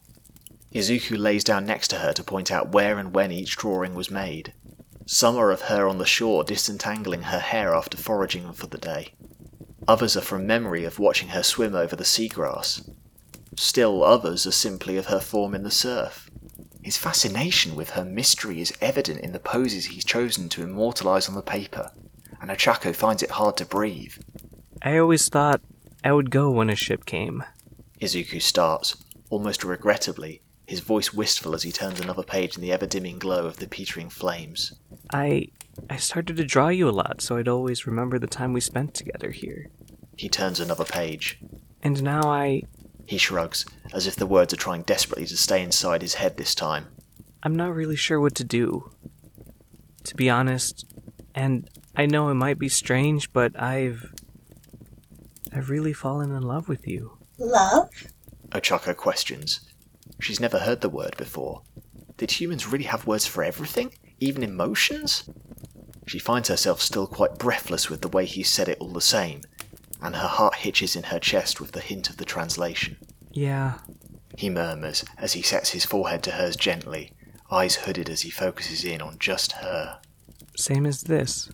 [0.75, 4.12] Izuku lays down next to her to point out where and when each drawing was
[4.12, 4.53] made.
[5.07, 9.15] Some are of her on the shore disentangling her hair after foraging for the day.
[9.89, 12.88] Others are from memory of watching her swim over the seagrass.
[13.58, 16.30] Still others are simply of her form in the surf.
[16.84, 21.34] His fascination with her mystery is evident in the poses he's chosen to immortalize on
[21.34, 21.89] the paper,
[22.39, 24.13] and Ochako finds it hard to breathe.
[24.84, 25.62] I always thought
[26.04, 27.43] I would go when a ship came.
[27.99, 28.95] Izuku starts,
[29.32, 33.47] almost regrettably, his voice wistful as he turns another page in the ever dimming glow
[33.47, 34.71] of the petering flames.
[35.12, 35.47] I
[35.89, 38.93] I started to draw you a lot so I'd always remember the time we spent
[38.93, 39.71] together here.
[40.19, 41.39] He turns another page.
[41.82, 42.63] And now I
[43.05, 46.53] He shrugs, as if the words are trying desperately to stay inside his head this
[46.53, 46.88] time.
[47.41, 48.91] I'm not really sure what to do.
[50.03, 50.86] To be honest,
[51.34, 54.13] and I know it might be strange, but I've
[55.53, 57.17] I've really fallen in love with you.
[57.38, 57.89] Love?
[58.49, 59.62] Ochako questions.
[60.19, 61.62] She's never heard the word before.
[62.17, 63.93] Did humans really have words for everything?
[64.19, 65.29] Even emotions?
[66.08, 69.43] She finds herself still quite breathless with the way he said it all the same,
[70.01, 72.97] and her heart hitches in her chest with the hint of the translation.
[73.31, 73.79] Yeah,
[74.38, 77.12] He murmurs as he sets his forehead to hers gently,
[77.51, 79.99] eyes hooded as he focuses in on just her.
[80.55, 81.49] same as this.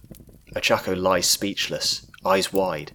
[0.55, 2.91] Ochako lies speechless, eyes wide,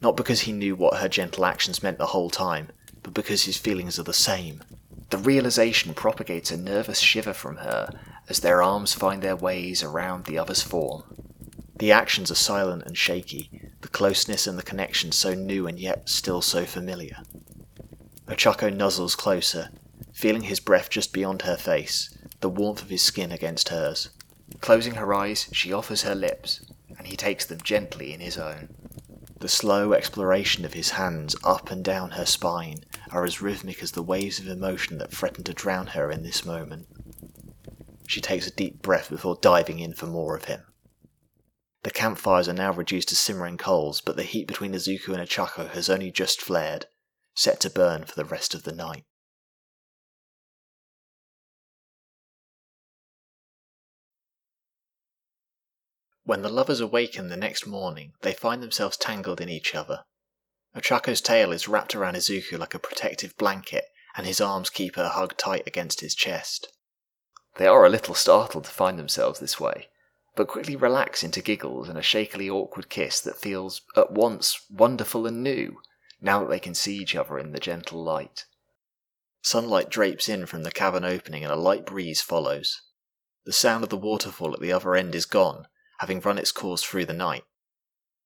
[0.00, 2.68] not because he knew what her gentle actions meant the whole time,
[3.02, 4.62] but because his feelings are the same.
[5.10, 7.90] The realization propagates a nervous shiver from her
[8.28, 11.02] as their arms find their ways around the other's form.
[11.80, 16.10] The actions are silent and shaky, the closeness and the connection so new and yet
[16.10, 17.22] still so familiar.
[18.28, 19.70] Ochako nuzzles closer,
[20.12, 24.10] feeling his breath just beyond her face, the warmth of his skin against hers.
[24.60, 26.60] Closing her eyes, she offers her lips,
[26.98, 28.68] and he takes them gently in his own.
[29.38, 33.92] The slow exploration of his hands up and down her spine are as rhythmic as
[33.92, 36.88] the waves of emotion that threaten to drown her in this moment.
[38.06, 40.60] She takes a deep breath before diving in for more of him.
[41.82, 45.70] The campfires are now reduced to simmering coals, but the heat between Izuku and Ochako
[45.70, 46.86] has only just flared,
[47.34, 49.04] set to burn for the rest of the night.
[56.24, 60.04] When the lovers awaken the next morning, they find themselves tangled in each other.
[60.76, 65.08] Ochako's tail is wrapped around Izuku like a protective blanket, and his arms keep her
[65.08, 66.68] hugged tight against his chest.
[67.56, 69.88] They are a little startled to find themselves this way,
[70.36, 75.26] but quickly relax into giggles and a shakily awkward kiss that feels at once wonderful
[75.26, 75.80] and new,
[76.20, 78.44] now that they can see each other in the gentle light.
[79.42, 82.82] Sunlight drapes in from the cabin opening and a light breeze follows.
[83.46, 85.66] The sound of the waterfall at the other end is gone,
[85.98, 87.44] having run its course through the night.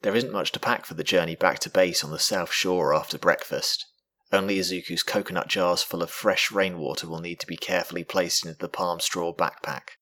[0.02, 2.92] There isn't much to pack for the journey back to base on the south shore
[2.92, 3.86] after breakfast.
[4.32, 8.58] Only Izuku's coconut jars full of fresh rainwater will need to be carefully placed into
[8.58, 9.96] the palm straw backpack.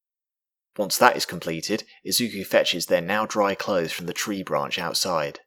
[0.77, 5.41] Once that is completed, Izuku fetches their now dry clothes from the tree branch outside.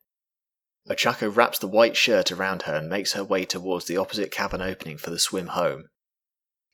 [0.90, 4.62] Ochako wraps the white shirt around her and makes her way towards the opposite cabin
[4.62, 5.86] opening for the swim home.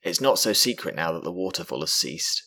[0.03, 2.43] It's not so secret now that the waterfall has ceased.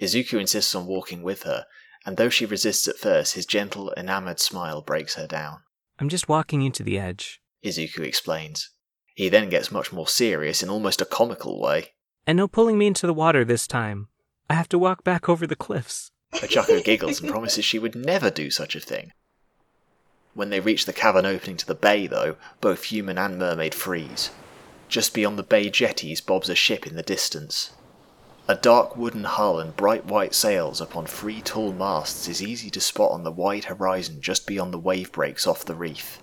[0.00, 1.66] Izuku insists on walking with her,
[2.06, 5.60] and though she resists at first, his gentle, enamoured smile breaks her down.
[5.98, 7.40] I'm just walking into the edge.
[7.64, 8.70] Izuku explains.
[9.14, 11.94] He then gets much more serious in almost a comical way.
[12.26, 14.08] And no pulling me into the water this time.
[14.48, 16.10] I have to walk back over the cliffs.
[16.34, 19.12] Ochako giggles and promises she would never do such a thing.
[20.34, 24.30] When they reach the cavern opening to the bay, though, both human and mermaid freeze.
[24.88, 27.70] Just beyond the bay jetties bobs a ship in the distance.
[28.46, 32.80] A dark wooden hull and bright white sails upon three tall masts is easy to
[32.80, 36.22] spot on the wide horizon just beyond the wave breaks off the reef.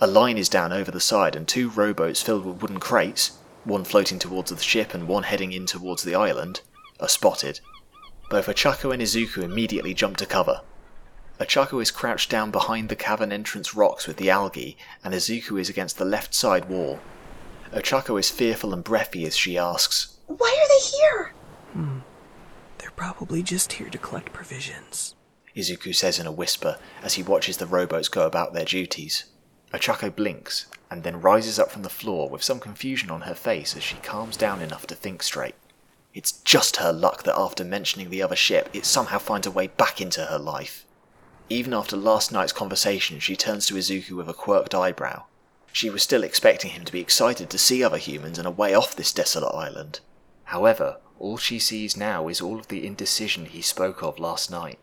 [0.00, 3.32] A line is down over the side, and two rowboats filled with wooden crates,
[3.64, 6.60] one floating towards the ship and one heading in towards the island,
[7.00, 7.60] are spotted.
[8.30, 10.60] Both Ochako and Izuku immediately jump to cover.
[11.40, 15.68] Ochako is crouched down behind the cavern entrance rocks with the algae, and Izuku is
[15.68, 17.00] against the left side wall.
[17.72, 21.32] Ochako is fearful and breathy as she asks, Why are they here?
[21.72, 21.98] Hmm.
[22.78, 25.14] They're probably just here to collect provisions.
[25.54, 29.24] Izuku says in a whisper as he watches the rowboats go about their duties.
[29.72, 33.76] Ochako blinks and then rises up from the floor with some confusion on her face
[33.76, 35.54] as she calms down enough to think straight.
[36.18, 39.68] It's just her luck that after mentioning the other ship, it somehow finds a way
[39.68, 40.84] back into her life.
[41.48, 45.26] Even after last night's conversation, she turns to Izuku with a quirked eyebrow.
[45.72, 48.74] She was still expecting him to be excited to see other humans and a way
[48.74, 50.00] off this desolate island.
[50.46, 54.80] However, all she sees now is all of the indecision he spoke of last night.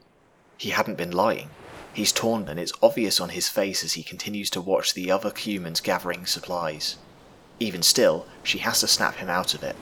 [0.58, 1.50] He hadn't been lying.
[1.92, 5.34] He's torn and it's obvious on his face as he continues to watch the other
[5.36, 6.96] humans gathering supplies.
[7.60, 9.76] Even still, she has to snap him out of it.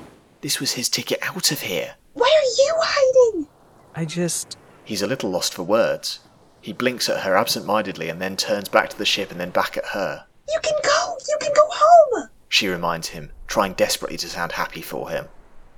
[0.44, 1.96] This was his ticket out of here.
[2.14, 3.48] Why are you hiding?
[3.96, 4.58] I just.
[4.84, 6.20] He's a little lost for words.
[6.60, 9.52] He blinks at her absent mindedly and then turns back to the ship and then
[9.52, 10.26] back at her.
[10.50, 11.16] You can go!
[11.30, 12.30] You can go home!
[12.50, 15.30] She reminds him, trying desperately to sound happy for him.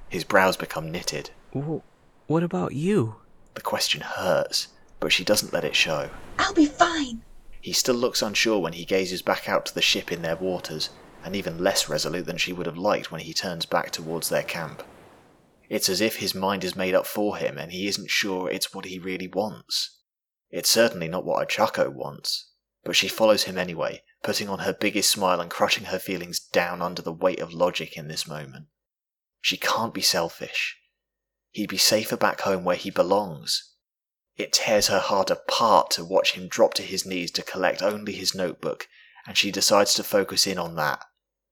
[0.09, 1.29] His brows become knitted.
[1.53, 1.83] w-
[2.25, 3.17] What about you?
[3.53, 6.09] The question hurts, but she doesn't let it show.
[6.39, 7.21] I'll be fine.
[7.61, 10.89] He still looks unsure when he gazes back out to the ship in their waters,
[11.25, 14.43] and even less resolute than she would have liked when he turns back towards their
[14.43, 14.83] camp.
[15.67, 18.75] It's as if his mind is made up for him and he isn't sure it's
[18.75, 19.97] what he really wants.
[20.51, 22.51] It's certainly not what Ochako wants,
[22.83, 26.83] but she follows him anyway, putting on her biggest smile and crushing her feelings down
[26.83, 28.67] under the weight of logic in this moment.
[29.41, 30.77] She can't be selfish.
[31.49, 33.73] He'd be safer back home where he belongs.
[34.37, 38.13] It tears her heart apart to watch him drop to his knees to collect only
[38.13, 38.87] his notebook,
[39.25, 41.03] and she decides to focus in on that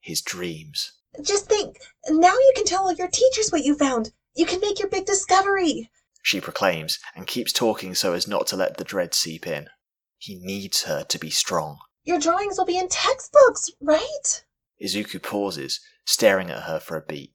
[0.04, 0.92] his dreams.
[1.22, 1.78] Just think,
[2.10, 4.12] now you can tell all your teachers what you found.
[4.36, 5.90] You can make your big discovery.
[6.22, 9.70] She proclaims, and keeps talking so as not to let the dread seep in.
[10.18, 11.80] He needs her to be strong.
[12.04, 14.44] Your drawings will be in textbooks, right?
[14.84, 17.34] Izuku pauses, staring at her for a beat.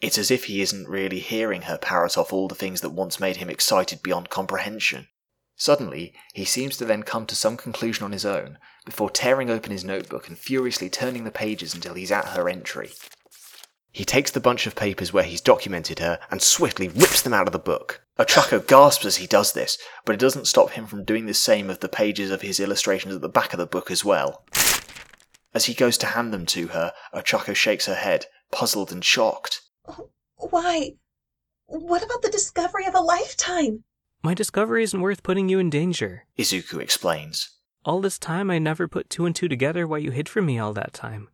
[0.00, 3.20] It's as if he isn't really hearing her parrot off all the things that once
[3.20, 5.08] made him excited beyond comprehension.
[5.60, 9.72] Suddenly, he seems to then come to some conclusion on his own, before tearing open
[9.72, 12.92] his notebook and furiously turning the pages until he's at her entry.
[13.92, 17.46] He takes the bunch of papers where he's documented her and swiftly rips them out
[17.46, 18.00] of the book.
[18.18, 21.68] Ochako gasps as he does this, but it doesn't stop him from doing the same
[21.68, 24.46] of the pages of his illustrations at the back of the book as well.
[25.52, 29.60] As he goes to hand them to her, Ochako shakes her head, puzzled and shocked.
[30.36, 30.92] Why?
[31.66, 33.84] What about the discovery of a lifetime?
[34.22, 36.26] My discovery isn't worth putting you in danger.
[36.38, 37.50] Izuku explains.
[37.84, 40.58] All this time, I never put two and two together why you hid from me
[40.58, 41.28] all that time.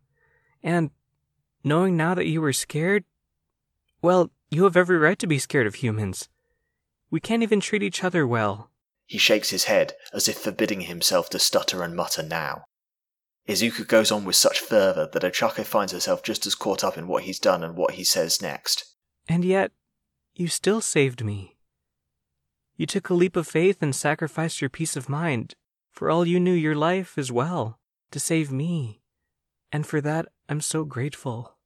[0.63, 0.91] And
[1.63, 3.03] knowing now that you were scared,
[4.01, 6.29] well, you have every right to be scared of humans.
[7.11, 8.71] We can't even treat each other well.
[9.05, 12.65] He shakes his head as if forbidding himself to stutter and mutter now.
[13.47, 17.07] Izuku goes on with such fervour that Ochako finds herself just as caught up in
[17.07, 18.95] what he's done and what he says next.
[19.27, 19.71] And yet,
[20.35, 21.56] you still saved me.
[22.77, 25.55] You took a leap of faith and sacrificed your peace of mind,
[25.91, 27.79] for all you knew your life as well,
[28.11, 29.01] to save me.
[29.71, 31.57] And for that, I'm so grateful.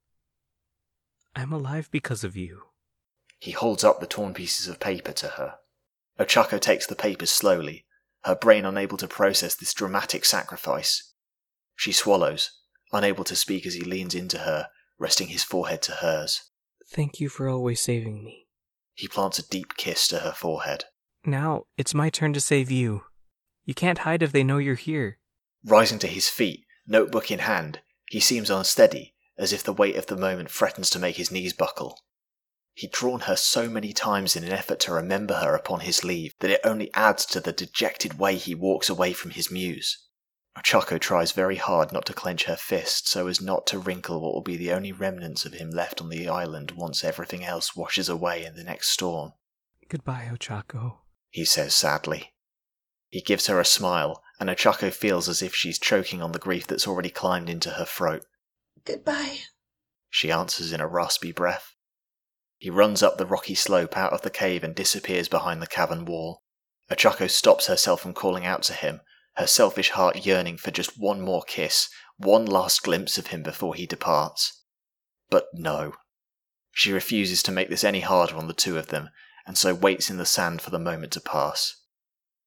[1.36, 2.62] I'm alive because of you.
[3.38, 5.56] He holds up the torn pieces of paper to her.
[6.18, 7.84] Ochako takes the papers slowly,
[8.24, 11.12] her brain unable to process this dramatic sacrifice.
[11.76, 12.50] She swallows,
[12.92, 16.50] unable to speak as he leans into her, resting his forehead to hers.
[16.88, 18.46] Thank you for always saving me.
[18.94, 20.84] He plants a deep kiss to her forehead.
[21.24, 23.04] Now, it's my turn to save you.
[23.64, 25.18] You can't hide if they know you're here.
[25.64, 30.06] Rising to his feet, notebook in hand, he seems unsteady, as if the weight of
[30.06, 32.00] the moment threatens to make his knees buckle.
[32.74, 36.34] He'd drawn her so many times in an effort to remember her upon his leave
[36.40, 40.08] that it only adds to the dejected way he walks away from his muse.
[40.58, 44.34] Ochako tries very hard not to clench her fist so as not to wrinkle what
[44.34, 48.08] will be the only remnants of him left on the island once everything else washes
[48.08, 49.32] away in the next storm,
[49.92, 51.01] Goodbye, Ochako.
[51.32, 52.34] He says sadly.
[53.08, 56.66] He gives her a smile, and Ochako feels as if she's choking on the grief
[56.66, 58.24] that's already climbed into her throat.
[58.84, 59.38] Goodbye.
[60.10, 61.74] She answers in a raspy breath.
[62.58, 66.04] He runs up the rocky slope out of the cave and disappears behind the cavern
[66.04, 66.42] wall.
[66.90, 69.00] Ochako stops herself from calling out to him,
[69.36, 73.74] her selfish heart yearning for just one more kiss, one last glimpse of him before
[73.74, 74.64] he departs.
[75.30, 75.94] But no.
[76.72, 79.08] She refuses to make this any harder on the two of them,
[79.46, 81.76] and so waits in the sand for the moment to pass.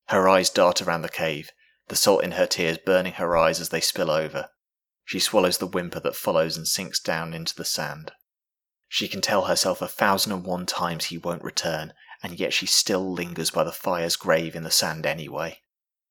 [0.08, 1.50] Her eyes dart around the cave,
[1.88, 4.50] the salt in her tears burning her eyes as they spill over.
[5.04, 8.12] She swallows the whimper that follows and sinks down into the sand.
[8.88, 11.94] She can tell herself a thousand and one times he won't return,
[12.24, 15.62] and yet she still lingers by the fire's grave in the sand anyway.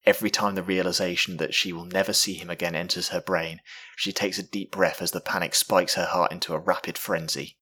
[0.06, 3.60] Every time the realization that she will never see him again enters her brain,
[3.96, 7.56] she takes a deep breath as the panic spikes her heart into a rapid frenzy.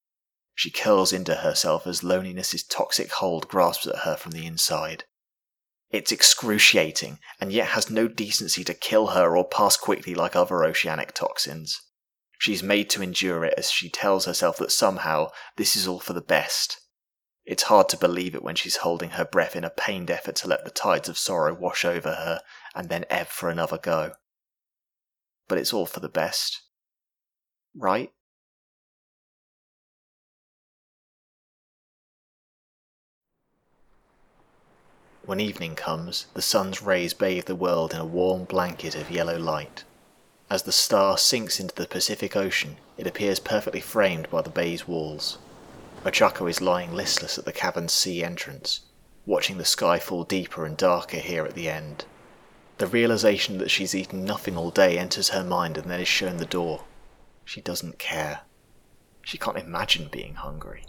[0.62, 5.02] She curls into herself as loneliness's toxic hold grasps at her from the inside.
[5.90, 10.62] It's excruciating, and yet has no decency to kill her or pass quickly like other
[10.62, 11.80] oceanic toxins.
[12.38, 16.12] She's made to endure it as she tells herself that somehow this is all for
[16.12, 16.80] the best.
[17.44, 20.48] It's hard to believe it when she's holding her breath in a pained effort to
[20.48, 22.40] let the tides of sorrow wash over her
[22.72, 24.12] and then ebb for another go.
[25.48, 26.62] But it's all for the best.
[27.74, 28.12] Right?
[35.24, 39.38] When evening comes, the sun's rays bathe the world in a warm blanket of yellow
[39.38, 39.84] light.
[40.50, 44.88] As the star sinks into the Pacific Ocean, it appears perfectly framed by the bay's
[44.88, 45.38] walls.
[46.04, 48.80] Ochako is lying listless at the cavern's sea entrance,
[49.24, 52.04] watching the sky fall deeper and darker here at the end.
[52.78, 56.38] The realization that she's eaten nothing all day enters her mind and then is shown
[56.38, 56.82] the door.
[57.44, 58.40] She doesn't care.
[59.22, 60.84] She can't imagine being hungry.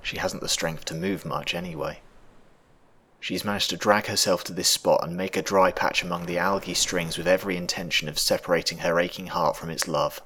[0.00, 2.00] She hasn't the strength to move much anyway.
[3.24, 6.36] She's managed to drag herself to this spot and make a dry patch among the
[6.36, 10.20] algae strings with every intention of separating her aching heart from its love.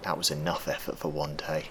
[0.00, 1.66] That was enough effort for one day.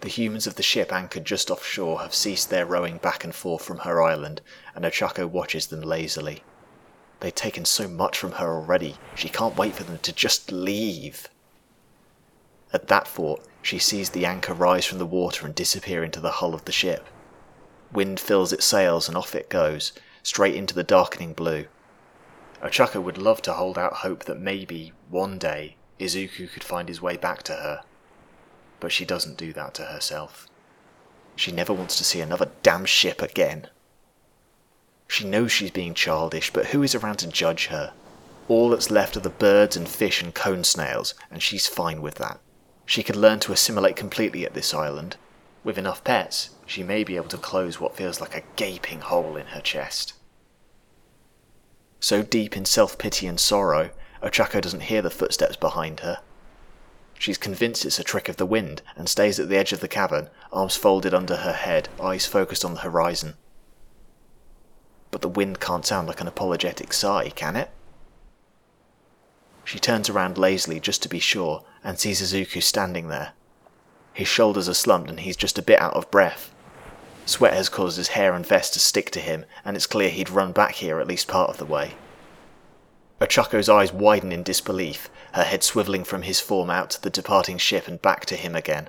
[0.00, 3.62] The humans of the ship anchored just offshore have ceased their rowing back and forth
[3.62, 4.40] from her island,
[4.74, 6.42] and Ochako watches them lazily.
[7.20, 11.28] They've taken so much from her already, she can't wait for them to just leave.
[12.72, 16.40] At that thought, she sees the anchor rise from the water and disappear into the
[16.40, 17.06] hull of the ship.
[17.92, 21.66] Wind fills its sails and off it goes, straight into the darkening blue.
[22.62, 27.00] Ochako would love to hold out hope that maybe, one day, Izuku could find his
[27.00, 27.82] way back to her.
[28.80, 30.48] But she doesn't do that to herself.
[31.36, 33.68] She never wants to see another damn ship again.
[35.08, 37.92] She knows she's being childish, but who is around to judge her?
[38.48, 42.16] All that's left are the birds and fish and cone snails, and she's fine with
[42.16, 42.40] that.
[42.84, 45.16] She could learn to assimilate completely at this island.
[45.66, 49.36] With enough pets, she may be able to close what feels like a gaping hole
[49.36, 50.12] in her chest.
[51.98, 53.90] So deep in self pity and sorrow,
[54.22, 56.20] Ochako doesn't hear the footsteps behind her.
[57.18, 59.88] She's convinced it's a trick of the wind and stays at the edge of the
[59.88, 63.34] cavern, arms folded under her head, eyes focused on the horizon.
[65.10, 67.72] But the wind can't sound like an apologetic sigh, can it?
[69.64, 73.32] She turns around lazily just to be sure and sees Izuku standing there.
[74.16, 76.50] His shoulders are slumped and he's just a bit out of breath.
[77.26, 80.30] Sweat has caused his hair and vest to stick to him, and it's clear he'd
[80.30, 81.96] run back here at least part of the way.
[83.20, 87.58] Ochako's eyes widen in disbelief, her head swivelling from his form out to the departing
[87.58, 88.88] ship and back to him again.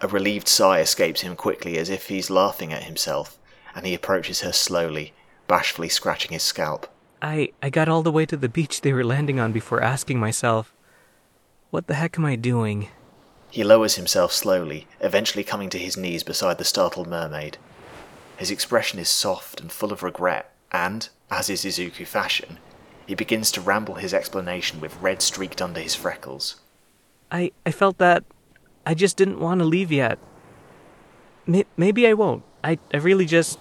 [0.00, 3.38] A relieved sigh escapes him quickly as if he's laughing at himself,
[3.72, 5.14] and he approaches her slowly,
[5.46, 6.92] bashfully scratching his scalp.
[7.22, 10.18] I, I got all the way to the beach they were landing on before asking
[10.18, 10.74] myself,
[11.70, 12.88] what the heck am I doing?
[13.52, 17.58] He lowers himself slowly, eventually coming to his knees beside the startled mermaid.
[18.38, 22.56] His expression is soft and full of regret, and, as is Izuku fashion,
[23.06, 26.62] he begins to ramble his explanation with red streaked under his freckles.
[27.30, 28.24] I, I felt that
[28.86, 30.18] I just didn't want to leave yet.
[31.46, 32.44] M- maybe I won't.
[32.64, 33.58] I, I really just.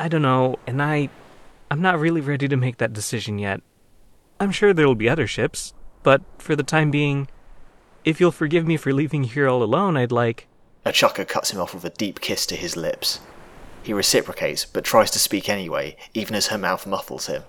[0.00, 1.10] I don't know, and I.
[1.70, 3.60] I'm not really ready to make that decision yet.
[4.40, 7.28] I'm sure there'll be other ships, but for the time being,
[8.04, 10.48] if you'll forgive me for leaving you here all alone, I'd like.
[10.84, 13.20] Ochako cuts him off with a deep kiss to his lips.
[13.82, 17.44] He reciprocates, but tries to speak anyway, even as her mouth muffles him.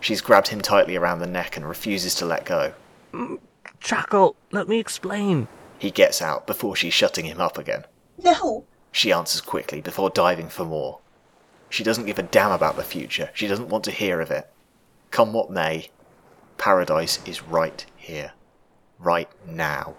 [0.00, 2.74] She's grabbed him tightly around the neck and refuses to let go.
[3.12, 3.38] Mm,
[3.80, 5.48] chuckle, let me explain.
[5.78, 7.84] He gets out before she's shutting him up again.
[8.22, 8.64] No!
[8.92, 11.00] She answers quickly before diving for more.
[11.68, 13.30] She doesn't give a damn about the future.
[13.34, 14.48] She doesn't want to hear of it.
[15.10, 15.90] Come what may,
[16.58, 18.32] paradise is right here
[18.98, 19.96] right now.